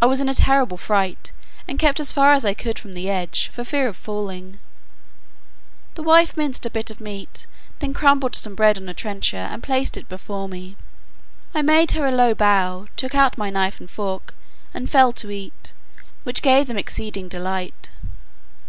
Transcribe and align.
I 0.00 0.06
was 0.06 0.20
in 0.20 0.28
a 0.28 0.34
terrible 0.34 0.76
fright, 0.76 1.32
and 1.66 1.76
kept 1.76 1.98
as 1.98 2.12
far 2.12 2.32
as 2.32 2.44
I 2.44 2.54
could 2.54 2.78
from 2.78 2.92
the 2.92 3.10
edge, 3.10 3.48
for 3.52 3.64
fear 3.64 3.88
of 3.88 3.96
falling. 3.96 4.60
The 5.96 6.02
wife 6.04 6.36
minced 6.36 6.64
a 6.64 6.70
bit 6.70 6.92
of 6.92 7.00
meat, 7.00 7.48
then 7.80 7.92
crumbled 7.92 8.36
some 8.36 8.54
bread 8.54 8.78
on 8.78 8.88
a 8.88 8.94
trencher, 8.94 9.38
and 9.38 9.60
placed 9.60 9.96
it 9.96 10.08
before 10.08 10.48
me. 10.48 10.76
I 11.54 11.60
made 11.62 11.90
her 11.90 12.06
a 12.06 12.12
low 12.12 12.34
bow, 12.36 12.86
took 12.96 13.16
out 13.16 13.36
my 13.36 13.50
knife 13.50 13.80
and 13.80 13.90
fork, 13.90 14.36
and 14.72 14.88
fell 14.88 15.12
to 15.14 15.28
eat, 15.32 15.72
which 16.22 16.40
gave 16.40 16.68
them 16.68 16.78
exceeding 16.78 17.26
delight. 17.26 17.90